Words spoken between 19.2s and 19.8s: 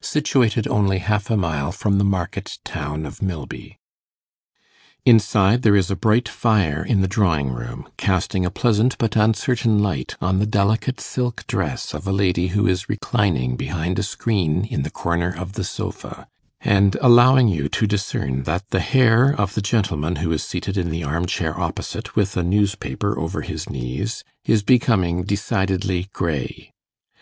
of the